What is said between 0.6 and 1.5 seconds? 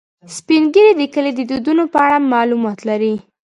ږیری د کلي د